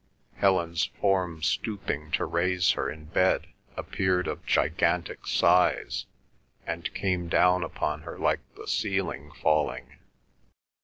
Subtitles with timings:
[0.37, 3.45] Helen's form stooping to raise her in bed
[3.77, 6.07] appeared of gigantic size,
[6.65, 9.99] and came down upon her like the ceiling falling.